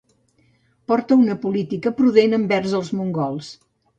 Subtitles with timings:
[0.91, 3.53] Portà una política prudent envers els mongols.